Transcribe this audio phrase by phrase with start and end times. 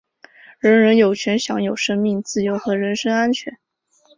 [0.57, 3.59] 人人有权享有生命、自由和人身安全。